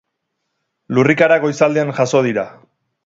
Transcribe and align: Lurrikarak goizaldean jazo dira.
Lurrikarak 0.97 1.45
goizaldean 1.45 1.93
jazo 1.99 2.27
dira. 2.29 2.47